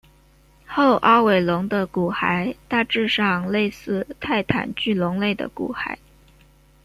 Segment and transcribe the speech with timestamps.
[0.65, 5.95] 后凹尾龙的骨骸大致上类似泰坦巨龙类的骨骸。